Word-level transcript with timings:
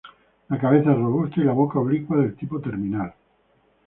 La 0.49 0.57
cabeza 0.57 0.93
es 0.93 0.97
robusta 0.97 1.39
y 1.39 1.43
la 1.43 1.51
boca 1.51 1.77
oblicua 1.77 2.17
de 2.17 2.29
tipo 2.31 2.59
terminal. 2.59 3.13